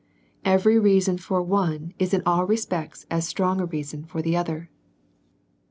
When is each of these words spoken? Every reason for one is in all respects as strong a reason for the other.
Every 0.43 0.79
reason 0.79 1.19
for 1.19 1.43
one 1.43 1.93
is 1.99 2.11
in 2.11 2.23
all 2.25 2.47
respects 2.47 3.05
as 3.11 3.27
strong 3.27 3.61
a 3.61 3.67
reason 3.67 4.03
for 4.03 4.23
the 4.23 4.35
other. 4.35 4.67